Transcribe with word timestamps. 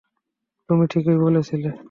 তুমি 0.69 0.83
ঠিকই 0.87 1.17
বলেছিলে! 1.17 1.69